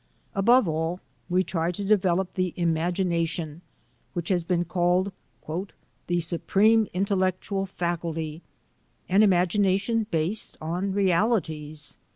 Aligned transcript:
Above 0.33 0.67
all, 0.67 0.99
we 1.29 1.43
try 1.43 1.69
to 1.71 1.83
develop 1.85 2.33
the 2.33 2.55
imagination, 2.57 3.61
which 4.13 4.29
has 4.29 4.43
been 4.43 4.65
called 4.65 5.11
"the 6.07 6.19
supreme 6.19 6.87
intellectual 6.91 7.67
faculty"— 7.67 8.41
an 9.09 9.21
imagination 9.21 10.07
based 10.09 10.57
on 10.59 10.91
realities. 10.91 11.99